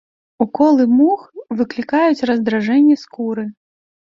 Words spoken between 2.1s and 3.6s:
раздражненні скуры.